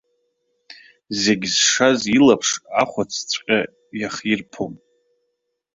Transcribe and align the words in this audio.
Зегь 1.21 1.47
зшаз 1.53 2.01
илаԥш 2.17 2.49
ахәацҵәҟьа 2.81 3.59
иахирԥом. 3.99 4.73